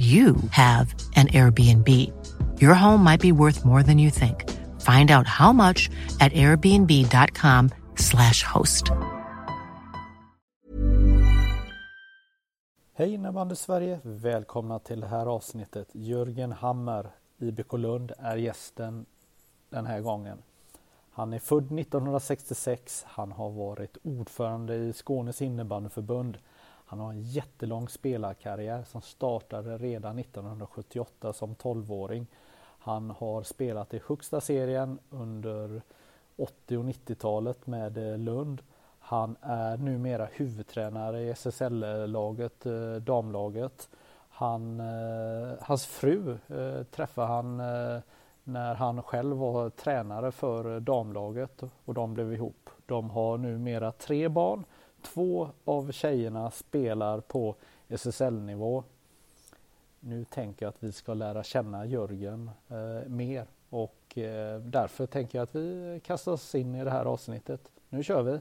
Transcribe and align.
you 0.00 0.34
have 0.50 0.94
an 1.16 1.28
Airbnb. 1.28 1.88
Your 2.60 2.74
home 2.74 3.04
might 3.04 3.20
be 3.20 3.32
worth 3.32 3.64
more 3.64 3.82
than 3.82 3.98
you 3.98 4.10
think. 4.10 4.48
Find 4.80 5.10
out 5.10 5.26
how 5.26 5.52
much 5.52 5.90
at 6.20 6.32
airbnb.com 6.32 7.70
slash 7.96 8.42
host. 8.42 8.90
Hej 12.94 13.14
innebandy 13.14 13.56
Sverige! 13.56 14.00
Välkomna 14.02 14.78
till 14.78 15.00
det 15.00 15.06
här 15.06 15.26
avsnittet. 15.26 15.88
Jörgen 15.92 16.52
Hammer, 16.52 17.10
IBK 17.38 17.72
Lund, 17.72 18.12
är 18.18 18.36
gästen 18.36 19.06
den 19.70 19.86
här 19.86 20.00
gången. 20.00 20.38
Han 21.10 21.32
är 21.32 21.38
född 21.38 21.78
1966. 21.78 23.04
Han 23.08 23.32
har 23.32 23.50
varit 23.50 23.96
ordförande 24.02 24.74
i 24.74 24.92
Skånes 24.92 25.42
innebandyförbund 25.42 26.38
han 26.90 27.00
har 27.00 27.10
en 27.10 27.22
jättelång 27.22 27.88
spelarkarriär 27.88 28.84
som 28.84 29.02
startade 29.02 29.78
redan 29.78 30.18
1978 30.18 31.32
som 31.32 31.54
12-åring. 31.54 32.26
Han 32.60 33.10
har 33.10 33.42
spelat 33.42 33.94
i 33.94 34.02
högsta 34.06 34.40
serien 34.40 34.98
under 35.10 35.82
80 36.36 36.76
och 36.76 36.84
90-talet 36.84 37.66
med 37.66 37.98
eh, 37.98 38.18
Lund. 38.18 38.62
Han 38.98 39.36
är 39.40 39.76
numera 39.76 40.28
huvudtränare 40.32 41.20
i 41.20 41.30
SSL-laget, 41.30 42.66
eh, 42.66 42.94
damlaget. 42.94 43.88
Han, 44.28 44.80
eh, 44.80 45.52
hans 45.60 45.86
fru 45.86 46.38
eh, 46.48 46.82
träffade 46.82 47.26
han 47.26 47.56
när 48.44 48.74
han 48.74 49.02
själv 49.02 49.36
var 49.36 49.70
tränare 49.70 50.32
för 50.32 50.80
damlaget 50.80 51.62
och 51.84 51.94
de 51.94 52.14
blev 52.14 52.32
ihop. 52.32 52.70
De 52.86 53.10
har 53.10 53.38
numera 53.38 53.92
tre 53.92 54.28
barn 54.28 54.64
Två 55.02 55.50
av 55.64 55.92
tjejerna 55.92 56.50
spelar 56.50 57.20
på 57.20 57.54
SSL-nivå. 57.88 58.84
Nu 60.00 60.24
tänker 60.24 60.66
jag 60.66 60.70
att 60.70 60.82
vi 60.82 60.92
ska 60.92 61.14
lära 61.14 61.42
känna 61.42 61.86
Jörgen 61.86 62.50
eh, 62.68 63.08
mer 63.08 63.46
och 63.70 64.18
eh, 64.18 64.60
därför 64.60 65.06
tänker 65.06 65.38
jag 65.38 65.42
att 65.42 65.54
vi 65.54 66.00
kastar 66.04 66.32
oss 66.32 66.54
in 66.54 66.74
i 66.74 66.84
det 66.84 66.90
här 66.90 67.04
avsnittet. 67.04 67.60
Nu 67.88 68.02
kör 68.02 68.22
vi! 68.22 68.40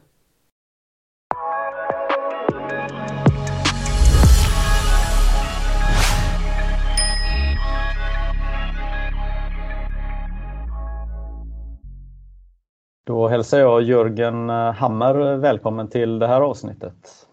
Då 13.10 13.28
hälsar 13.28 13.60
jag 13.60 13.82
Jörgen 13.82 14.50
Hammer 14.50 15.36
välkommen 15.36 15.88
till 15.88 16.20
det 16.20 16.28
här 16.28 16.42
avsnittet. 16.42 17.28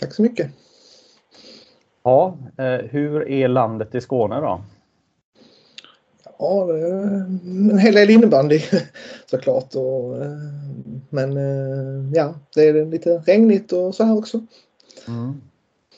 Tack 0.00 0.14
så 0.14 0.22
mycket. 0.22 0.50
Ja, 2.02 2.36
eh, 2.58 2.64
hur 2.64 3.28
är 3.28 3.48
landet 3.48 3.94
i 3.94 4.00
Skåne 4.00 4.40
då? 4.40 4.60
Ja, 6.38 6.68
en 7.44 7.78
hel 7.78 7.94
del 7.94 8.10
innebandy 8.10 8.60
såklart. 9.26 9.74
Och, 9.74 10.16
eh, 10.16 10.32
men 11.10 11.36
eh, 11.36 12.12
ja, 12.14 12.34
det 12.54 12.68
är 12.68 12.86
lite 12.86 13.18
regnigt 13.18 13.72
och 13.72 13.94
så 13.94 14.04
här 14.04 14.18
också. 14.18 14.40
Mm. 15.08 15.40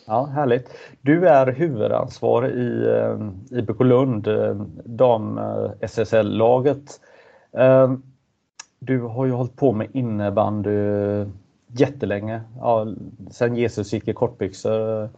Ja, 0.07 0.25
härligt. 0.25 0.69
Du 1.01 1.29
är 1.29 1.47
huvudansvarig 1.47 2.55
i 2.55 3.59
IBK 3.59 3.81
Lund, 3.81 4.29
dam 4.85 5.41
SSL-laget. 5.81 7.01
Du 8.85 9.01
har 9.01 9.27
ju 9.27 9.33
hållit 9.33 9.57
på 9.57 9.73
med 9.73 9.89
innebandy 9.93 10.71
jättelänge. 11.67 12.43
Ja, 12.59 12.95
sen 13.31 13.57
Jesus 13.57 13.93
gick 13.93 14.09
i 14.09 14.13
kortbyxor. 14.13 15.09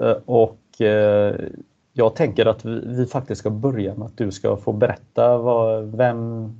Eh, 0.00 0.16
och 0.24 0.80
eh, 0.80 1.34
jag 1.92 2.16
tänker 2.16 2.46
att 2.46 2.64
vi, 2.64 2.80
vi 2.86 3.06
faktiskt 3.06 3.38
ska 3.38 3.50
börja 3.50 3.94
med 3.94 4.06
att 4.06 4.16
du 4.16 4.30
ska 4.30 4.56
få 4.56 4.72
berätta 4.72 5.38
vad, 5.38 5.96
vem, 5.96 6.52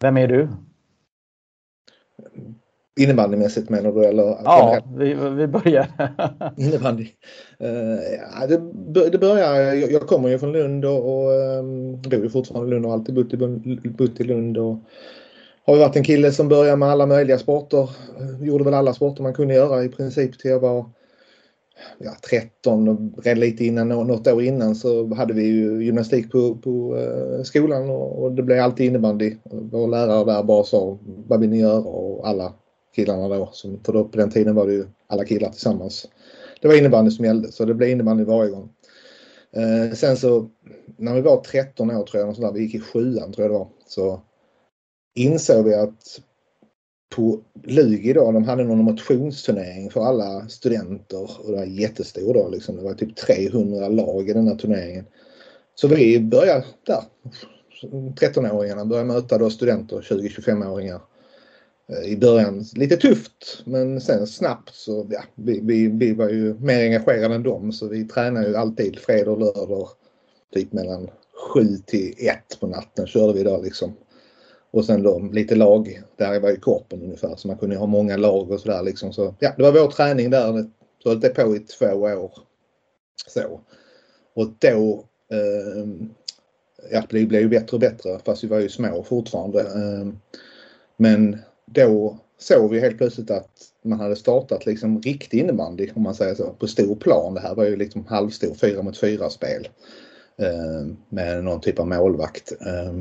vem 0.00 0.16
är 0.16 0.28
du? 0.28 0.48
Innebandymässigt 3.00 3.70
menar 3.70 3.92
du? 3.92 4.04
Eller 4.04 4.22
ja, 4.22 4.80
vi, 4.96 5.14
vi 5.14 5.46
börjar. 5.46 5.86
Innebandy. 6.56 7.08
Uh, 7.62 7.68
ja, 8.40 8.46
det, 8.46 9.10
det 9.10 9.18
börjar, 9.18 9.54
jag, 9.54 9.92
jag, 9.92 10.02
kommer 10.02 10.28
ju 10.28 10.38
från 10.38 10.52
Lund 10.52 10.84
och, 10.84 11.24
och 11.24 11.30
um, 11.30 12.02
bor 12.02 12.22
ju 12.22 12.30
fortfarande 12.30 12.68
i 12.68 12.70
Lund 12.70 12.86
och 12.86 12.92
alltid 12.92 13.14
bott 13.14 13.34
i, 13.34 13.36
bott 13.88 14.20
i 14.20 14.24
Lund. 14.24 14.58
Och, 14.58 14.78
har 15.64 15.76
varit 15.76 15.96
en 15.96 16.04
kille 16.04 16.32
som 16.32 16.48
började 16.48 16.76
med 16.76 16.88
alla 16.88 17.06
möjliga 17.06 17.38
sporter. 17.38 17.90
Gjorde 18.40 18.64
väl 18.64 18.74
alla 18.74 18.94
sporter 18.94 19.22
man 19.22 19.34
kunde 19.34 19.54
göra 19.54 19.84
i 19.84 19.88
princip 19.88 20.38
till 20.38 20.50
jag 20.50 20.60
var 20.60 20.90
ja, 21.98 22.10
13 22.30 22.88
och 22.88 23.24
redan 23.24 23.40
lite 23.40 23.64
innan, 23.64 23.88
något 23.88 24.26
år 24.26 24.42
innan 24.42 24.74
så 24.74 25.14
hade 25.14 25.34
vi 25.34 25.42
ju 25.42 25.84
gymnastik 25.84 26.32
på, 26.32 26.56
på 26.56 26.96
eh, 26.96 27.42
skolan 27.42 27.90
och, 27.90 28.22
och, 28.22 28.32
det 28.32 28.42
blev 28.42 28.60
alltid 28.60 28.86
innebandy. 28.86 29.36
Vår 29.44 29.88
lärare 29.88 30.24
där 30.24 30.42
bara 30.42 30.64
sa 30.64 30.98
vad 31.02 31.40
vill 31.40 31.50
ni 31.50 31.60
göra 31.60 31.80
och 31.80 32.28
alla 32.28 32.52
killarna 32.94 33.28
då, 33.28 33.48
som, 33.52 33.80
för 33.84 33.92
då 33.92 34.04
på 34.04 34.16
den 34.16 34.30
tiden 34.30 34.54
var 34.54 34.66
det 34.66 34.72
ju 34.72 34.86
alla 35.06 35.24
killar 35.24 35.50
tillsammans. 35.50 36.08
Det 36.60 36.68
var 36.68 36.78
innebandy 36.78 37.10
som 37.10 37.24
gällde 37.24 37.52
så 37.52 37.64
det 37.64 37.74
blev 37.74 37.90
innebandy 37.90 38.24
varje 38.24 38.50
gång. 38.50 38.68
Eh, 39.52 39.94
sen 39.94 40.16
så 40.16 40.48
när 40.96 41.14
vi 41.14 41.20
var 41.20 41.36
13 41.36 41.90
år 41.90 42.04
tror 42.04 42.20
jag, 42.20 42.30
och 42.30 42.36
sådär, 42.36 42.52
vi 42.52 42.60
gick 42.60 42.74
i 42.74 42.80
sjuan 42.80 43.32
tror 43.32 43.44
jag 43.44 43.50
det 43.50 43.58
var, 43.58 43.68
så 43.86 44.20
insåg 45.14 45.64
vi 45.64 45.74
att 45.74 46.20
på 47.16 47.40
Lugi 47.64 48.12
då, 48.12 48.32
de 48.32 48.44
hade 48.44 48.64
någon 48.64 48.84
motionsturnering 48.84 49.90
för 49.90 50.04
alla 50.04 50.48
studenter 50.48 51.22
och 51.22 51.50
det 51.50 51.56
var 51.56 51.64
jättestor 51.64 52.34
då 52.34 52.48
liksom. 52.48 52.76
Det 52.76 52.82
var 52.82 52.94
typ 52.94 53.16
300 53.16 53.88
lag 53.88 54.28
i 54.28 54.32
den 54.32 54.48
här 54.48 54.54
turneringen. 54.54 55.04
Så 55.74 55.88
vi 55.88 56.20
började 56.20 56.64
där. 56.86 57.02
13-åringarna 57.90 58.84
började 58.84 59.08
möta 59.08 59.38
då 59.38 59.50
studenter, 59.50 60.00
20-25-åringar. 60.00 61.00
Eh, 61.88 62.12
I 62.12 62.16
början 62.16 62.64
lite 62.74 62.96
tufft 62.96 63.62
men 63.64 64.00
sen 64.00 64.26
snabbt 64.26 64.74
så 64.74 65.06
ja, 65.10 65.22
vi, 65.34 65.60
vi, 65.62 65.86
vi 65.86 66.12
var 66.12 66.28
ju 66.28 66.54
mer 66.54 66.84
engagerade 66.84 67.34
än 67.34 67.42
dem 67.42 67.72
så 67.72 67.88
vi 67.88 68.04
tränade 68.04 68.48
ju 68.48 68.56
alltid 68.56 68.98
fredag 68.98 69.30
och 69.30 69.38
lördag 69.38 69.88
typ 70.54 70.72
mellan 70.72 71.10
7 71.54 71.76
till 71.86 72.14
1 72.18 72.60
på 72.60 72.66
natten 72.66 73.06
körde 73.06 73.32
vi 73.32 73.42
då 73.42 73.62
liksom. 73.62 73.92
Och 74.72 74.84
sen 74.84 75.02
då 75.02 75.18
lite 75.32 75.54
lag, 75.54 76.02
där 76.16 76.40
var 76.40 76.50
ju 76.50 76.56
korpen 76.56 77.02
ungefär 77.02 77.36
så 77.36 77.48
man 77.48 77.58
kunde 77.58 77.76
ha 77.76 77.86
många 77.86 78.16
lag 78.16 78.50
och 78.50 78.60
sådär 78.60 78.82
liksom. 78.82 79.12
Så, 79.12 79.34
ja, 79.38 79.54
det 79.56 79.62
var 79.62 79.72
vår 79.72 79.90
träning 79.90 80.30
där. 80.30 80.66
Så 81.02 81.08
höll 81.08 81.20
det 81.20 81.28
på 81.28 81.56
i 81.56 81.58
två 81.58 81.86
år. 81.86 82.32
Så. 83.26 83.60
Och 84.34 84.48
då 84.58 85.04
eh, 85.30 85.86
ja, 86.90 87.02
det 87.10 87.26
blev 87.26 87.42
ju 87.42 87.48
bättre 87.48 87.74
och 87.74 87.80
bättre 87.80 88.18
fast 88.24 88.44
vi 88.44 88.48
var 88.48 88.60
ju 88.60 88.68
små 88.68 89.02
fortfarande. 89.02 89.60
Eh, 89.60 90.08
men 90.96 91.38
då 91.66 92.18
såg 92.38 92.70
vi 92.70 92.80
helt 92.80 92.98
plötsligt 92.98 93.30
att 93.30 93.50
man 93.82 94.00
hade 94.00 94.16
startat 94.16 94.66
liksom 94.66 95.00
riktig 95.00 95.38
innebandy 95.40 95.90
om 95.94 96.02
man 96.02 96.14
säger 96.14 96.34
så 96.34 96.52
på 96.58 96.66
stor 96.66 96.94
plan. 96.94 97.34
Det 97.34 97.40
här 97.40 97.54
var 97.54 97.64
ju 97.64 97.76
liksom 97.76 98.06
halvstor 98.06 98.54
fyra 98.54 98.82
mot 98.82 98.98
fyra 98.98 99.30
spel 99.30 99.68
eh, 100.36 100.86
med 101.08 101.44
någon 101.44 101.60
typ 101.60 101.78
av 101.78 101.88
målvakt. 101.88 102.52
Eh, 102.60 102.92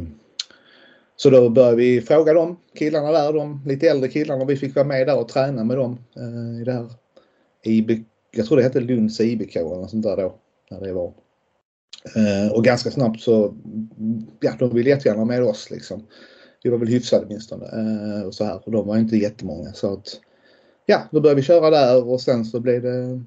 så 1.22 1.30
då 1.30 1.50
började 1.50 1.76
vi 1.76 2.02
fråga 2.02 2.34
de 2.34 2.58
killarna 2.76 3.12
där, 3.12 3.34
de 3.34 3.62
lite 3.66 3.90
äldre 3.90 4.10
killarna. 4.10 4.46
Vi 4.46 4.56
fick 4.56 4.76
vara 4.76 4.86
med 4.86 5.08
där 5.08 5.20
och 5.20 5.28
träna 5.28 5.64
med 5.64 5.78
dem 5.78 6.00
eh, 6.16 6.62
i 6.62 6.64
det 6.64 6.72
här 6.72 6.90
IB, 7.64 7.92
jag 8.32 8.46
tror 8.46 8.58
det 8.58 8.64
hette 8.64 8.80
Lunds 8.80 9.22
IBK 9.22 9.56
eller 9.56 9.70
något 9.70 9.90
sånt 9.90 10.04
där 10.04 10.18
då. 10.18 10.36
När 10.72 10.82
det 10.82 10.94
var. 10.94 11.14
Eh, 12.16 12.52
och 12.54 12.64
ganska 12.64 12.92
snabbt 12.92 13.22
så, 13.22 13.56
ja 14.40 14.54
de 14.60 14.76
ville 14.76 14.90
jättegärna 14.90 15.26
med 15.26 15.44
oss 15.44 15.72
liksom. 15.72 16.08
Vi 16.64 16.70
var 16.70 16.78
väl 16.78 16.88
hyfsade 16.88 17.26
åtminstone. 17.26 17.66
Eh, 17.66 18.28
och 18.28 18.34
så 18.34 18.44
här. 18.44 18.62
Och 18.66 18.72
de 18.72 18.88
var 18.88 18.98
inte 18.98 19.18
jättemånga 19.18 19.74
så 19.74 19.94
att 19.94 20.20
ja, 20.86 21.02
då 21.12 21.22
började 21.22 21.42
vi 21.42 21.46
köra 21.46 21.70
där 21.70 22.10
och 22.10 22.22
sen 22.22 22.46
så 22.46 22.60
blev 22.60 22.82
det 22.82 23.24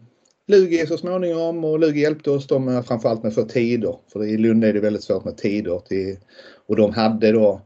Lugi 0.47 0.87
så 0.87 0.97
småningom 0.97 1.64
och 1.64 1.79
Lugi 1.79 2.00
hjälpte 2.00 2.31
oss 2.31 2.47
de 2.47 2.64
med, 2.64 2.87
framförallt 2.87 3.23
med 3.23 3.35
för 3.35 3.43
tider. 3.43 3.97
För 4.12 4.25
i 4.25 4.37
Lund 4.37 4.64
är 4.64 4.73
det 4.73 4.81
väldigt 4.81 5.05
svårt 5.05 5.25
med 5.25 5.37
tider. 5.37 5.79
Till, 5.79 6.17
och 6.67 6.76
de 6.76 6.93
hade 6.93 7.32
då 7.32 7.61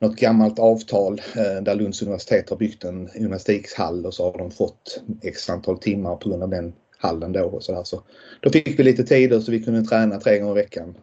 något 0.00 0.16
gammalt 0.16 0.58
avtal 0.58 1.20
eh, 1.36 1.62
där 1.62 1.74
Lunds 1.74 2.02
universitet 2.02 2.50
har 2.50 2.56
byggt 2.56 2.84
en 2.84 3.08
gymnastikhall 3.14 4.06
och 4.06 4.14
så 4.14 4.30
har 4.30 4.38
de 4.38 4.50
fått 4.50 5.02
x 5.22 5.50
antal 5.50 5.78
timmar 5.78 6.16
på 6.16 6.28
grund 6.28 6.42
av 6.42 6.48
den 6.48 6.72
hallen 6.98 7.32
då 7.32 7.44
och 7.44 7.62
så 7.62 7.72
där. 7.72 7.84
Så 7.84 8.02
då 8.40 8.50
fick 8.50 8.78
vi 8.78 8.82
lite 8.82 9.04
tider 9.04 9.40
så 9.40 9.50
vi 9.50 9.62
kunde 9.62 9.82
träna 9.82 10.20
tre 10.20 10.38
gånger 10.38 10.52
i 10.52 10.62
veckan. 10.62 10.94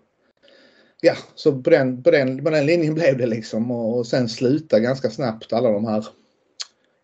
ja, 1.01 1.13
så 1.35 1.61
på 1.61 1.69
den, 1.69 2.03
på, 2.03 2.11
den, 2.11 2.43
på 2.43 2.49
den 2.49 2.65
linjen 2.65 2.93
blev 2.93 3.17
det 3.17 3.25
liksom 3.25 3.71
och, 3.71 3.97
och 3.97 4.07
sen 4.07 4.29
slutade 4.29 4.81
ganska 4.81 5.09
snabbt 5.09 5.53
alla 5.53 5.71
de 5.71 5.85
här 5.85 6.05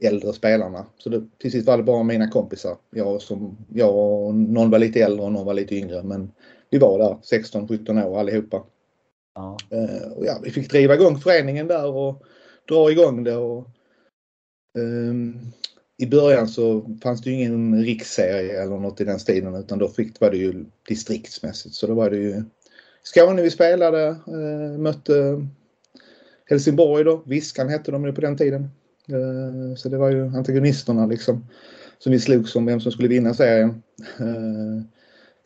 äldre 0.01 0.33
spelarna. 0.33 0.85
Så 0.97 1.09
det, 1.09 1.23
till 1.37 1.51
sist 1.51 1.67
var 1.67 1.77
det 1.77 1.83
bara 1.83 2.03
mina 2.03 2.29
kompisar. 2.29 2.77
Jag, 2.89 3.21
som, 3.21 3.57
jag 3.73 3.95
och 3.95 4.35
någon 4.35 4.69
var 4.69 4.79
lite 4.79 4.99
äldre 4.99 5.25
och 5.25 5.31
någon 5.31 5.45
var 5.45 5.53
lite 5.53 5.75
yngre 5.75 6.03
men 6.03 6.31
vi 6.69 6.77
var 6.77 6.99
där 6.99 7.37
16-17 7.37 8.05
år 8.05 8.19
allihopa. 8.19 8.63
Ja. 9.35 9.57
Eh, 9.69 10.11
och 10.11 10.25
ja, 10.25 10.39
vi 10.43 10.51
fick 10.51 10.69
driva 10.69 10.95
igång 10.95 11.19
föreningen 11.19 11.67
där 11.67 11.85
och 11.85 12.23
dra 12.67 12.91
igång 12.91 13.23
det. 13.23 13.35
Och, 13.35 13.67
um, 14.77 15.51
I 15.97 16.05
början 16.05 16.47
så 16.47 16.97
fanns 17.03 17.21
det 17.21 17.29
ju 17.29 17.35
ingen 17.35 17.83
riksserie 17.83 18.63
eller 18.63 18.77
något 18.77 19.01
i 19.01 19.03
den 19.03 19.19
stilen 19.19 19.55
utan 19.55 19.79
då 19.79 19.87
fick, 19.87 20.19
var 20.19 20.31
det 20.31 20.37
ju 20.37 20.65
distriktsmässigt. 20.87 21.75
Så 21.75 21.87
då 21.87 21.93
var 21.93 22.09
det 22.09 22.17
ju 22.17 22.43
Skåne 23.03 23.41
vi 23.41 23.51
spelade, 23.51 24.09
uh, 24.27 24.77
mötte 24.77 25.47
Helsingborg 26.45 27.03
då, 27.03 27.23
Viskan 27.25 27.69
hette 27.69 27.91
de 27.91 28.05
ju 28.05 28.13
på 28.13 28.21
den 28.21 28.37
tiden. 28.37 28.69
Uh, 29.11 29.75
så 29.75 29.89
det 29.89 29.97
var 29.97 30.11
ju 30.11 30.25
antagonisterna 30.25 31.05
liksom 31.05 31.45
som 31.99 32.11
vi 32.11 32.19
slogs 32.19 32.55
om 32.55 32.65
vem 32.65 32.79
som 32.79 32.91
skulle 32.91 33.07
vinna 33.07 33.33
serien. 33.33 33.83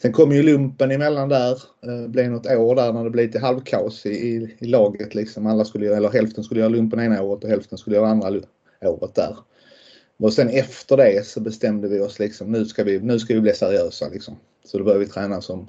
Sen 0.02 0.14
kom 0.14 0.32
ju 0.32 0.44
lumpen 0.44 0.92
emellan 0.92 1.30
där. 1.30 1.62
Det 1.82 2.08
blev 2.08 2.32
något 2.32 2.46
år 2.46 2.76
där 2.76 2.94
när 2.94 3.04
det 3.04 3.10
blev 3.10 3.26
lite 3.26 3.40
halvkaos 3.40 4.06
i, 4.06 4.10
i, 4.10 4.56
i, 4.60 4.66
laget 4.66 5.16
liksom. 5.16 5.48
Alla 5.48 5.66
skulle, 5.66 5.98
eller 5.98 6.10
hälften 6.10 6.44
skulle 6.44 6.60
göra 6.60 6.70
lumpen 6.70 7.00
ena 7.00 7.22
året 7.22 7.44
och 7.44 7.50
hälften 7.50 7.78
skulle 7.78 7.96
göra 7.96 8.08
andra 8.08 8.42
året 8.82 9.16
där. 9.16 9.38
Och 10.20 10.34
sen 10.34 10.50
efter 10.50 10.98
det 10.98 11.26
så 11.26 11.40
bestämde 11.40 11.88
vi 11.88 12.00
oss 12.00 12.20
liksom, 12.20 12.52
nu 12.52 12.66
ska 12.66 12.84
vi, 12.84 13.00
nu 13.00 13.20
ska 13.20 13.34
vi 13.34 13.42
bli 13.42 13.54
seriösa 13.54 14.10
liksom. 14.10 14.36
Så 14.66 14.78
då 14.78 14.84
började 14.84 15.06
vi 15.06 15.12
träna 15.12 15.42
som 15.42 15.68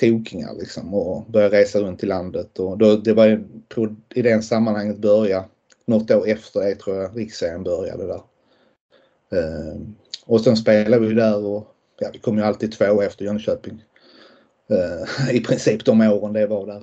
tokingar 0.00 0.54
liksom 0.54 0.94
och 0.94 1.24
började 1.30 1.58
resa 1.58 1.80
runt 1.80 2.02
i 2.02 2.06
landet 2.06 2.58
och 2.58 2.78
då, 2.78 2.96
det 2.96 3.12
var 3.12 3.26
ju 3.26 3.44
i 4.14 4.22
det 4.22 4.42
sammanhanget 4.42 4.98
börja 4.98 5.44
något 5.86 6.10
år 6.10 6.28
efter 6.28 6.60
det 6.60 6.74
tror 6.74 6.96
jag 6.96 7.18
riksserien 7.18 7.62
började 7.62 8.06
där. 8.06 8.22
Ehm, 9.30 9.94
och 10.26 10.40
sen 10.40 10.56
spelade 10.56 11.06
vi 11.06 11.14
där 11.14 11.44
och 11.44 11.75
ja, 11.98 12.10
vi 12.12 12.18
kom 12.18 12.38
ju 12.38 12.44
alltid 12.44 12.72
två 12.72 13.02
efter 13.02 13.24
Jönköping. 13.24 13.84
Uh, 14.70 15.34
I 15.36 15.40
princip 15.40 15.84
de 15.84 16.00
åren 16.00 16.32
det 16.32 16.46
var 16.46 16.66
där. 16.66 16.82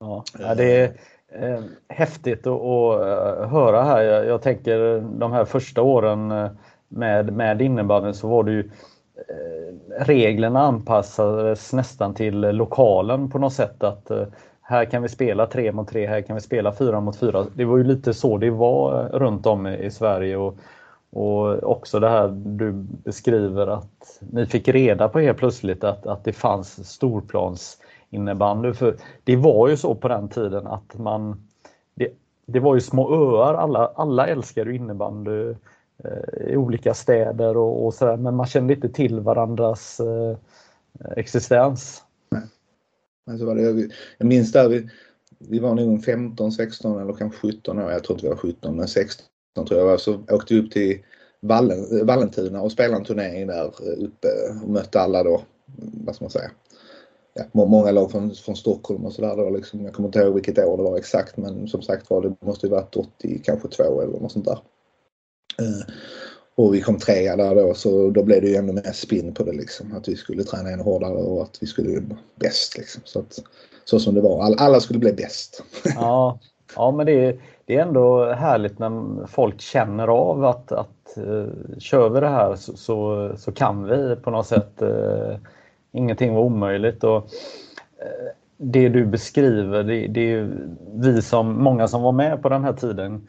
Ja, 0.00 0.54
det 0.54 0.80
är 0.80 0.92
eh, 1.28 1.62
häftigt 1.88 2.46
att, 2.46 2.62
att 2.62 3.00
eh, 3.00 3.48
höra 3.48 3.82
här. 3.82 4.02
Jag, 4.02 4.26
jag, 4.26 4.42
tänker 4.42 5.00
de 5.00 5.32
här 5.32 5.44
första 5.44 5.82
åren 5.82 6.30
eh, 6.30 6.50
med, 6.88 7.32
med 7.32 7.62
innebandyn 7.62 8.14
så 8.14 8.28
var 8.28 8.44
det 8.44 8.52
ju 8.52 8.70
reglerna 9.98 10.60
anpassades 10.60 11.72
nästan 11.72 12.14
till 12.14 12.40
lokalen 12.40 13.30
på 13.30 13.38
något 13.38 13.52
sätt. 13.52 13.82
att 13.82 14.10
här 14.62 14.84
kan 14.84 15.02
vi 15.02 15.08
spela 15.08 15.46
tre 15.46 15.72
mot 15.72 15.88
tre, 15.88 16.06
här 16.06 16.20
kan 16.20 16.36
vi 16.36 16.42
spela 16.42 16.72
fyra 16.72 17.00
mot 17.00 17.16
fyra. 17.16 17.46
Det 17.54 17.64
var 17.64 17.76
ju 17.76 17.84
lite 17.84 18.14
så 18.14 18.38
det 18.38 18.50
var 18.50 19.08
runt 19.08 19.46
om 19.46 19.66
i 19.66 19.90
Sverige 19.90 20.36
och 20.36 20.54
och 21.12 21.62
också 21.62 22.00
det 22.00 22.08
här 22.08 22.28
du 22.28 22.72
beskriver 23.04 23.66
att 23.66 24.18
ni 24.20 24.46
fick 24.46 24.68
reda 24.68 25.08
på 25.08 25.18
helt 25.18 25.38
plötsligt 25.38 25.84
att, 25.84 26.06
att 26.06 26.24
det 26.24 26.32
fanns 26.32 26.88
storplansinnebandy. 26.88 28.72
För 28.72 28.96
det 29.24 29.36
var 29.36 29.68
ju 29.68 29.76
så 29.76 29.94
på 29.94 30.08
den 30.08 30.28
tiden 30.28 30.66
att 30.66 30.98
man 30.98 31.48
det, 31.94 32.08
det 32.46 32.60
var 32.60 32.74
ju 32.74 32.80
små 32.80 33.14
öar, 33.14 33.54
alla, 33.54 33.86
alla 33.86 34.26
älskade 34.26 34.74
innebandy 34.74 35.54
eh, 36.04 36.48
i 36.48 36.56
olika 36.56 36.94
städer 36.94 37.56
och, 37.56 37.86
och 37.86 37.94
sådär 37.94 38.16
men 38.16 38.36
man 38.36 38.46
kände 38.46 38.74
inte 38.74 38.88
till 38.88 39.20
varandras 39.20 40.00
eh, 40.00 40.36
existens. 41.16 42.02
Alltså 43.30 43.46
var 43.46 43.54
det, 43.54 43.90
jag 44.18 44.26
minns 44.26 44.52
där 44.52 44.68
vi, 44.68 44.88
vi 45.38 45.58
var 45.58 45.74
nog 45.74 46.04
15, 46.04 46.52
16 46.52 47.00
eller 47.02 47.12
kanske 47.12 47.52
17 47.52 47.78
år. 47.78 47.92
Jag 47.92 48.04
tror 48.04 48.16
inte 48.16 48.26
vi 48.26 48.30
var 48.30 48.36
17 48.36 48.76
men 48.76 48.88
16 48.88 49.26
tror 49.54 49.80
jag 49.80 49.86
var. 49.86 49.96
Så 49.96 50.14
åkte 50.30 50.54
vi 50.54 50.60
upp 50.60 50.70
till 50.70 50.98
Vallen, 51.40 52.06
Vallentuna 52.06 52.62
och 52.62 52.72
spelade 52.72 52.96
en 52.96 53.04
turnering 53.04 53.46
där 53.46 53.64
eh, 53.64 54.04
uppe 54.04 54.28
och 54.62 54.70
mötte 54.70 55.00
alla 55.00 55.22
då, 55.22 55.42
vad 56.04 56.14
ska 56.14 56.24
man 56.24 56.30
säga, 56.30 56.50
ja, 57.34 57.44
många 57.52 57.90
lag 57.90 58.10
från, 58.10 58.34
från 58.34 58.56
Stockholm 58.56 59.04
och 59.04 59.12
sådär. 59.12 59.50
Liksom, 59.50 59.84
jag 59.84 59.94
kommer 59.94 60.08
inte 60.08 60.18
ihåg 60.18 60.34
vilket 60.34 60.58
år 60.58 60.76
det 60.76 60.82
var 60.82 60.98
exakt 60.98 61.36
men 61.36 61.68
som 61.68 61.82
sagt 61.82 62.10
var 62.10 62.22
det 62.22 62.46
måste 62.46 62.66
ju 62.66 62.70
varit 62.70 62.96
80, 62.96 63.40
kanske 63.44 63.68
två 63.68 64.02
eller 64.02 64.18
något 64.18 64.32
sånt 64.32 64.44
där. 64.44 64.58
Eh, 65.58 65.94
och 66.54 66.74
vi 66.74 66.80
kom 66.80 66.98
trea 66.98 67.36
där 67.36 67.54
då 67.54 67.74
så 67.74 68.10
då 68.10 68.22
blev 68.22 68.40
det 68.40 68.48
ju 68.48 68.54
ännu 68.54 68.72
mer 68.72 68.92
spinn 68.92 69.34
på 69.34 69.44
det 69.44 69.52
liksom. 69.52 69.92
Att 69.96 70.08
vi 70.08 70.16
skulle 70.16 70.44
träna 70.44 70.70
ännu 70.70 70.82
hårdare 70.82 71.12
och 71.12 71.42
att 71.42 71.58
vi 71.60 71.66
skulle 71.66 72.00
bli 72.00 72.16
bäst 72.36 72.78
liksom. 72.78 73.02
Så, 73.04 73.18
att, 73.18 73.38
så 73.84 74.00
som 74.00 74.14
det 74.14 74.20
var. 74.20 74.54
Alla 74.58 74.80
skulle 74.80 74.98
bli 74.98 75.12
bäst. 75.12 75.62
Ja, 75.84 76.38
ja 76.76 76.90
men 76.90 77.06
det 77.06 77.24
är, 77.24 77.36
det 77.64 77.76
är 77.76 77.82
ändå 77.82 78.32
härligt 78.32 78.78
när 78.78 79.26
folk 79.26 79.60
känner 79.60 80.08
av 80.08 80.44
att, 80.44 80.72
att 80.72 81.18
uh, 81.18 81.46
kör 81.78 82.08
vi 82.08 82.20
det 82.20 82.28
här 82.28 82.54
så, 82.54 82.76
så, 82.76 83.30
så, 83.36 83.52
kan 83.52 83.84
vi 83.84 84.16
på 84.16 84.30
något 84.30 84.46
sätt. 84.46 84.82
Uh, 84.82 85.36
ingenting 85.92 86.34
var 86.34 86.42
omöjligt. 86.42 87.04
Och, 87.04 87.16
uh, 87.16 88.30
det 88.56 88.88
du 88.88 89.06
beskriver, 89.06 89.82
det, 89.82 90.06
det 90.06 90.32
är 90.32 90.50
vi 90.94 91.22
som, 91.22 91.62
många 91.62 91.88
som 91.88 92.02
var 92.02 92.12
med 92.12 92.42
på 92.42 92.48
den 92.48 92.64
här 92.64 92.72
tiden 92.72 93.28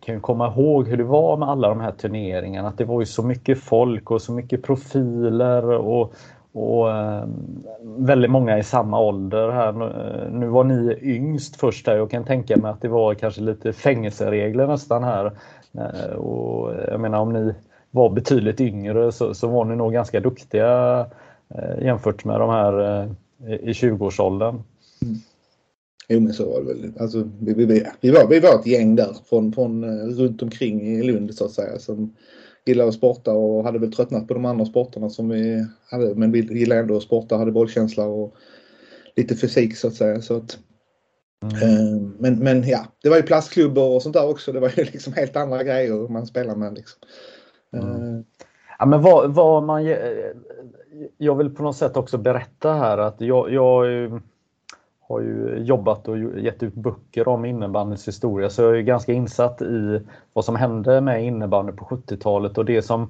kan 0.00 0.14
ju 0.14 0.20
komma 0.20 0.48
ihåg 0.48 0.88
hur 0.88 0.96
det 0.96 1.04
var 1.04 1.36
med 1.36 1.48
alla 1.48 1.68
de 1.68 1.80
här 1.80 1.92
turneringarna. 1.92 2.68
Att 2.68 2.78
det 2.78 2.84
var 2.84 3.00
ju 3.00 3.06
så 3.06 3.22
mycket 3.22 3.58
folk 3.58 4.10
och 4.10 4.22
så 4.22 4.32
mycket 4.32 4.62
profiler 4.62 5.64
och, 5.70 6.14
och 6.54 6.92
ehm, 6.92 7.64
väldigt 7.82 8.30
många 8.30 8.58
i 8.58 8.62
samma 8.62 9.00
ålder 9.00 9.48
här. 9.50 9.68
Eh, 9.68 10.32
nu 10.32 10.46
var 10.46 10.64
ni 10.64 10.98
yngst 11.02 11.56
först 11.56 11.86
här. 11.86 11.96
Jag 11.96 12.10
kan 12.10 12.24
tänka 12.24 12.56
mig 12.56 12.70
att 12.70 12.82
det 12.82 12.88
var 12.88 13.14
kanske 13.14 13.40
lite 13.40 13.72
fängelseregler 13.72 14.66
nästan 14.66 15.04
här. 15.04 15.32
Eh, 15.78 16.16
och 16.16 16.74
jag 16.88 17.00
menar 17.00 17.18
om 17.18 17.32
ni 17.32 17.54
var 17.90 18.10
betydligt 18.10 18.60
yngre 18.60 19.12
så, 19.12 19.34
så 19.34 19.48
var 19.48 19.64
ni 19.64 19.76
nog 19.76 19.92
ganska 19.92 20.20
duktiga 20.20 21.00
eh, 21.54 21.84
jämfört 21.84 22.24
med 22.24 22.40
de 22.40 22.50
här 22.50 23.04
i 23.46 23.72
20-årsåldern. 23.72 24.62
Mm. 25.02 25.16
Jo 26.08 26.20
men 26.20 26.32
så 26.32 26.50
var 26.52 26.60
det 26.60 26.66
väl. 26.66 26.92
Alltså, 27.00 27.28
vi, 27.40 27.54
vi, 27.54 27.86
vi, 28.00 28.10
var, 28.10 28.28
vi 28.28 28.40
var 28.40 28.54
ett 28.54 28.66
gäng 28.66 28.96
där 28.96 29.16
från, 29.28 29.52
från 29.52 29.84
runt 30.10 30.42
omkring 30.42 30.80
i 30.80 31.02
Lund 31.02 31.34
så 31.34 31.44
att 31.44 31.50
säga 31.50 31.78
som 31.78 32.14
gillade 32.66 32.88
att 32.88 32.94
sporta 32.94 33.32
och 33.32 33.64
hade 33.64 33.78
väl 33.78 33.92
tröttnat 33.92 34.28
på 34.28 34.34
de 34.34 34.44
andra 34.44 34.64
sporterna 34.64 35.10
som 35.10 35.28
vi 35.28 35.66
hade. 35.90 36.14
Men 36.14 36.32
vi 36.32 36.58
gillade 36.58 36.80
ändå 36.80 36.96
att 36.96 37.02
sporta, 37.02 37.36
hade 37.36 37.52
bollkänsla 37.52 38.04
och 38.04 38.34
lite 39.16 39.36
fysik 39.36 39.76
så 39.76 39.88
att 39.88 39.94
säga. 39.94 40.20
Så 40.20 40.36
att, 40.36 40.58
mm. 41.42 41.54
eh, 41.62 42.00
men, 42.18 42.38
men 42.38 42.68
ja, 42.68 42.86
det 43.02 43.08
var 43.08 43.16
ju 43.16 43.22
plastklubbor 43.22 43.94
och 43.94 44.02
sånt 44.02 44.14
där 44.14 44.28
också. 44.28 44.52
Det 44.52 44.60
var 44.60 44.72
ju 44.76 44.84
liksom 44.92 45.12
helt 45.12 45.36
andra 45.36 45.62
grejer 45.62 46.08
man 46.08 46.26
spelar 46.26 46.56
med. 46.56 46.74
Liksom. 46.74 47.00
Mm. 47.76 47.90
Eh. 47.90 48.20
Ja, 48.78 48.86
men 48.86 49.02
vad, 49.02 49.34
vad 49.34 49.62
man, 49.62 49.84
jag 51.18 51.34
vill 51.34 51.50
på 51.50 51.62
något 51.62 51.76
sätt 51.76 51.96
också 51.96 52.18
berätta 52.18 52.72
här 52.72 52.98
att 52.98 53.20
jag, 53.20 53.52
jag 53.52 53.86
har 55.08 55.20
ju 55.20 55.58
jobbat 55.58 56.08
och 56.08 56.18
gett 56.18 56.62
ut 56.62 56.74
böcker 56.74 57.28
om 57.28 57.44
innebandyns 57.44 58.08
historia. 58.08 58.50
Så 58.50 58.62
jag 58.62 58.78
är 58.78 58.82
ganska 58.82 59.12
insatt 59.12 59.62
i 59.62 60.00
vad 60.32 60.44
som 60.44 60.56
hände 60.56 61.00
med 61.00 61.24
innebandy 61.24 61.72
på 61.72 61.84
70-talet 61.84 62.58
och 62.58 62.64
det 62.64 62.82
som 62.82 63.08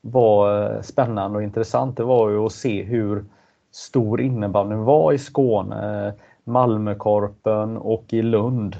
var 0.00 0.64
eh, 0.74 0.80
spännande 0.80 1.38
och 1.38 1.42
intressant 1.42 1.96
det 1.96 2.04
var 2.04 2.30
ju 2.30 2.38
att 2.38 2.52
se 2.52 2.82
hur 2.82 3.24
stor 3.72 4.20
innebandyn 4.20 4.84
var 4.84 5.12
i 5.12 5.18
Skåne, 5.18 6.06
eh, 6.06 6.12
Malmökorpen 6.44 7.76
och 7.76 8.04
i 8.12 8.22
Lund. 8.22 8.76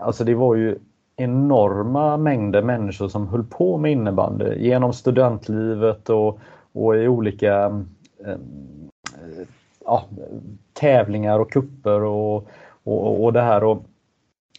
Alltså 0.00 0.24
det 0.24 0.34
var 0.34 0.54
ju 0.54 0.78
enorma 1.16 2.16
mängder 2.16 2.62
människor 2.62 3.08
som 3.08 3.28
höll 3.28 3.44
på 3.44 3.78
med 3.78 3.92
innebandy 3.92 4.54
genom 4.54 4.92
studentlivet 4.92 6.10
och, 6.10 6.38
och 6.72 6.96
i 6.96 7.08
olika 7.08 7.84
eh, 8.26 8.36
ja, 9.84 10.04
tävlingar 10.72 11.38
och 11.38 11.52
kupper 11.52 12.02
och, 12.02 12.48
och, 12.84 13.24
och 13.24 13.32
det 13.32 13.42
här. 13.42 13.64
Och 13.64 13.84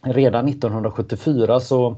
redan 0.04 0.48
1974 0.48 1.60
så 1.60 1.96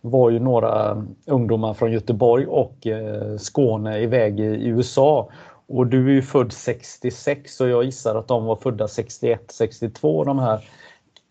var 0.00 0.30
ju 0.30 0.38
några 0.38 1.04
ungdomar 1.26 1.74
från 1.74 1.92
Göteborg 1.92 2.46
och 2.46 2.86
eh, 2.86 3.36
Skåne 3.36 3.98
iväg 3.98 4.40
i 4.40 4.66
USA. 4.66 5.28
Och 5.68 5.86
du 5.86 6.08
är 6.08 6.12
ju 6.12 6.22
född 6.22 6.52
66 6.52 7.60
och 7.60 7.68
jag 7.68 7.84
gissar 7.84 8.14
att 8.14 8.28
de 8.28 8.44
var 8.44 8.56
födda 8.56 8.88
61, 8.88 9.42
62 9.50 10.24
de 10.24 10.38
här 10.38 10.68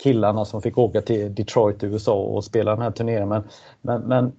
killarna 0.04 0.46
som 0.46 0.62
fick 0.62 0.78
åka 0.78 1.02
till 1.02 1.36
Detroit 1.36 1.84
i 1.84 1.86
USA 1.86 2.14
och 2.14 2.44
spela 2.44 2.72
den 2.72 2.82
här 2.82 2.92
turneringen. 2.92 3.30
Men, 3.30 3.44
men, 3.82 4.02
men 4.02 4.32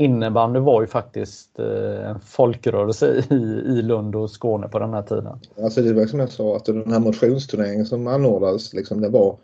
innebandy 0.00 0.60
var 0.60 0.80
ju 0.80 0.86
faktiskt 0.86 1.58
eh, 1.58 2.10
en 2.10 2.20
folkrörelse 2.20 3.24
i, 3.30 3.34
i 3.66 3.82
Lund 3.82 4.16
och 4.16 4.30
Skåne 4.30 4.68
på 4.68 4.78
den 4.78 4.94
här 4.94 5.02
tiden. 5.02 5.38
Alltså 5.62 5.82
det 5.82 5.92
var 5.92 6.06
som 6.06 6.20
jag 6.20 6.30
sa 6.30 6.56
att 6.56 6.64
den 6.64 6.92
här 6.92 7.00
motionsturneringen 7.00 7.86
som 7.86 8.06
anordnades, 8.06 8.74
liksom 8.74 9.00
det 9.00 9.08
var 9.08 9.36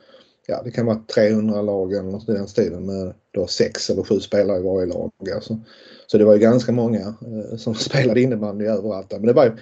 ja, 0.47 0.63
det 0.65 0.71
kan 0.71 0.87
vara 0.87 1.01
300 1.15 1.63
lag 1.63 1.93
eller 1.93 2.11
något 2.11 2.29
i 2.29 2.33
den 2.33 2.49
stilen 2.49 2.87
med 2.87 3.15
då 3.31 3.47
sex 3.47 3.91
eller 3.91 4.03
sju 4.03 4.21
spelare 4.21 4.59
i 4.59 4.63
varje 4.63 4.87
lag. 4.87 5.11
Alltså. 5.35 5.61
Så 6.07 6.19
det 6.19 6.25
var 6.25 6.35
ju 6.35 6.41
ganska 6.41 6.73
många 6.73 7.01
eh, 7.01 7.57
som 7.57 7.75
spelade 7.89 8.21
innebandy 8.21 8.65
överallt. 8.65 9.13
Men 9.13 9.27
det 9.27 9.33
var 9.33 9.45
ju, 9.45 9.53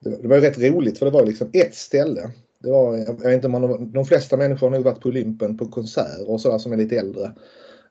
det 0.00 0.10
var, 0.10 0.18
det 0.22 0.28
var 0.28 0.38
rätt 0.38 0.58
roligt 0.58 0.98
för 0.98 1.06
det 1.06 1.12
var 1.12 1.26
liksom 1.26 1.50
ett 1.52 1.74
ställe 1.74 2.30
Det 2.62 2.70
var, 2.70 2.96
jag 2.96 3.14
vet 3.22 3.34
inte 3.34 3.48
man, 3.48 3.92
de 3.92 4.04
flesta 4.04 4.36
människor 4.36 4.66
har 4.66 4.76
nog 4.76 4.84
varit 4.84 5.00
på 5.00 5.08
Olympen 5.08 5.58
på 5.58 5.66
konserter 5.66 6.30
och 6.30 6.40
sådär 6.40 6.58
som 6.58 6.72
är 6.72 6.76
lite 6.76 6.96
äldre. 6.96 7.32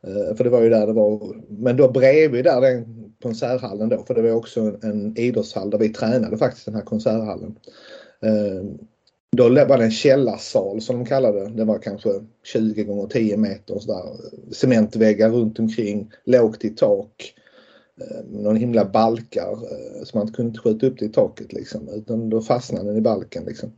Eh, 0.03 0.35
för 0.35 0.43
det 0.43 0.49
var 0.49 0.61
ju 0.61 0.69
där 0.69 0.87
det 0.87 0.93
var, 0.93 1.35
men 1.49 1.77
då 1.77 1.91
bredvid 1.91 2.43
där 2.43 2.61
den 2.61 3.13
konserthallen 3.21 3.89
då, 3.89 4.03
för 4.03 4.15
det 4.15 4.21
var 4.21 4.31
också 4.31 4.77
en 4.81 5.17
idrottshall 5.17 5.69
där 5.69 5.77
vi 5.77 5.89
tränade 5.89 6.37
faktiskt 6.37 6.65
den 6.65 6.75
här 6.75 6.81
konserthallen. 6.81 7.55
Eh, 8.21 8.63
då 9.31 9.49
var 9.49 9.77
det 9.77 9.83
en 9.83 9.91
källarsal 9.91 10.81
som 10.81 10.95
de 10.95 11.05
kallade 11.05 11.39
det. 11.39 11.49
Det 11.49 11.65
var 11.65 11.79
kanske 11.79 12.09
20 12.43 12.83
gånger 12.83 13.07
10 13.07 13.37
meter 13.37 13.75
och 13.75 13.81
sådär. 13.81 14.03
Cementväggar 14.51 15.29
runt 15.29 15.59
omkring, 15.59 16.11
lågt 16.25 16.65
i 16.65 16.69
tak. 16.69 17.33
Eh, 18.01 18.25
någon 18.29 18.55
himla 18.55 18.85
balkar 18.85 19.57
så 20.05 20.17
man 20.17 20.31
kunde 20.31 20.49
inte 20.49 20.59
skjuta 20.59 20.87
upp 20.87 20.99
det 20.99 21.05
i 21.05 21.09
taket 21.09 21.53
liksom 21.53 21.89
utan 21.89 22.29
då 22.29 22.41
fastnade 22.41 22.89
den 22.89 22.97
i 22.97 23.01
balken 23.01 23.43
liksom. 23.45 23.71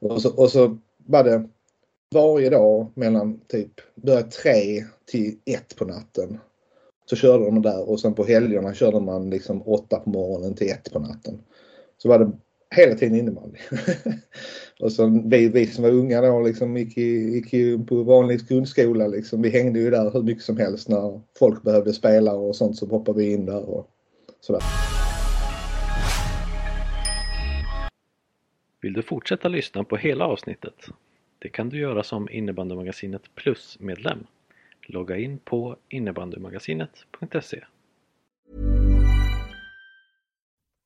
Och 0.00 0.22
så, 0.22 0.36
och 0.36 0.50
så 0.50 0.78
var 1.06 1.24
det 1.24 1.48
varje 2.14 2.50
dag 2.50 2.86
mellan 2.94 3.40
typ 3.48 3.70
började 3.94 4.30
tre 4.30 4.84
till 5.06 5.36
ett 5.44 5.76
på 5.76 5.84
natten. 5.84 6.38
Så 7.06 7.16
körde 7.16 7.44
de 7.44 7.62
där 7.62 7.88
och 7.88 8.00
sen 8.00 8.14
på 8.14 8.24
helgerna 8.24 8.74
körde 8.74 9.00
man 9.00 9.30
liksom 9.30 9.62
åtta 9.62 9.98
på 9.98 10.10
morgonen 10.10 10.54
till 10.54 10.70
ett 10.70 10.92
på 10.92 10.98
natten. 10.98 11.38
Så 11.98 12.08
var 12.08 12.18
det 12.18 12.32
hela 12.76 12.94
tiden 12.94 13.18
innebandy. 13.18 13.58
och 14.80 14.92
så 14.92 15.22
vi, 15.24 15.48
vi 15.48 15.66
som 15.66 15.84
var 15.84 15.90
unga 15.90 16.20
då 16.20 16.40
liksom 16.40 16.76
gick, 16.76 16.98
i, 16.98 17.02
gick 17.02 17.88
på 17.88 18.02
vanlig 18.02 18.48
grundskola 18.48 19.06
liksom. 19.06 19.42
Vi 19.42 19.48
hängde 19.48 19.80
ju 19.80 19.90
där 19.90 20.10
hur 20.10 20.22
mycket 20.22 20.44
som 20.44 20.56
helst 20.56 20.88
när 20.88 21.20
folk 21.38 21.62
behövde 21.62 21.92
spela 21.92 22.34
och 22.34 22.56
sånt 22.56 22.76
så 22.76 22.86
hoppade 22.86 23.18
vi 23.18 23.32
in 23.32 23.46
där 23.46 23.70
och 23.70 23.88
sådär. 24.40 24.62
Vill 28.82 28.92
du 28.92 29.02
fortsätta 29.02 29.48
lyssna 29.48 29.84
på 29.84 29.96
hela 29.96 30.24
avsnittet? 30.24 30.74
Det 31.44 31.50
kan 31.50 31.68
du 31.68 31.78
göra 31.78 32.02
som 32.02 32.28
innebandymagasinet 32.30 33.34
Plus-medlem. 33.34 34.26
Logga 34.86 35.16
in 35.16 35.38
på 35.38 35.76
innebandymagasinet.se 35.88 37.64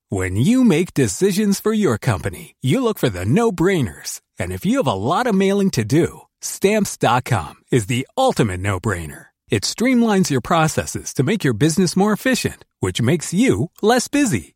When 0.09 0.35
you 0.37 0.63
make 0.63 0.93
decisions 0.93 1.61
for 1.61 1.73
your 1.73 1.97
company, 1.97 2.55
you 2.61 2.83
look 2.83 2.99
for 2.99 3.09
the 3.09 3.25
no-brainers. 3.25 4.21
And 4.39 4.51
if 4.51 4.65
you 4.65 4.83
have 4.83 4.91
a 4.91 4.95
lot 4.95 5.27
of 5.27 5.35
mailing 5.35 5.69
to 5.69 5.83
do, 5.83 6.07
stamps.com 6.41 7.55
is 7.71 7.87
the 7.87 8.07
ultimate 8.17 8.59
no-brainer. 8.59 9.25
It 9.49 9.63
streamlines 9.63 10.31
your 10.31 10.41
processes 10.41 11.13
to 11.13 11.23
make 11.23 11.45
your 11.45 11.57
business 11.57 11.95
more 11.95 12.13
efficient, 12.13 12.65
which 12.81 13.01
makes 13.01 13.33
you 13.33 13.69
less 13.81 14.09
busy. 14.09 14.55